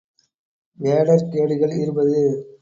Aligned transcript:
வேடர் 0.79 1.27
கேடுகள் 1.29 1.75
இருபது. 1.75 2.19